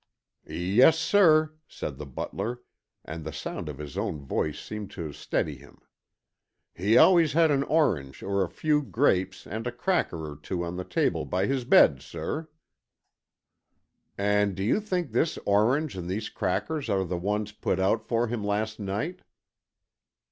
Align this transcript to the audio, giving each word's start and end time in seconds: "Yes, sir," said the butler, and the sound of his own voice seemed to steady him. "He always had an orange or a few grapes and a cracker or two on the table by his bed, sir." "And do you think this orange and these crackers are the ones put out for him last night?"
"Yes, 0.47 0.97
sir," 0.97 1.53
said 1.67 1.99
the 1.99 2.07
butler, 2.07 2.61
and 3.05 3.23
the 3.23 3.31
sound 3.31 3.69
of 3.69 3.77
his 3.77 3.99
own 3.99 4.25
voice 4.25 4.59
seemed 4.59 4.89
to 4.89 5.13
steady 5.13 5.57
him. 5.57 5.79
"He 6.73 6.97
always 6.97 7.33
had 7.33 7.51
an 7.51 7.61
orange 7.61 8.23
or 8.23 8.43
a 8.43 8.49
few 8.49 8.81
grapes 8.81 9.45
and 9.45 9.67
a 9.67 9.71
cracker 9.71 10.27
or 10.31 10.37
two 10.37 10.65
on 10.65 10.75
the 10.75 10.83
table 10.83 11.23
by 11.23 11.45
his 11.45 11.65
bed, 11.65 12.01
sir." 12.01 12.49
"And 14.17 14.55
do 14.55 14.63
you 14.63 14.79
think 14.79 15.11
this 15.11 15.37
orange 15.45 15.95
and 15.95 16.09
these 16.09 16.29
crackers 16.29 16.89
are 16.89 17.05
the 17.05 17.15
ones 17.15 17.51
put 17.51 17.79
out 17.79 18.03
for 18.07 18.25
him 18.25 18.43
last 18.43 18.79
night?" 18.79 19.19